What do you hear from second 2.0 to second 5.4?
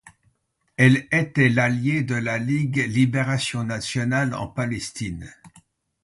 de la Ligue de libération nationale en Palestine.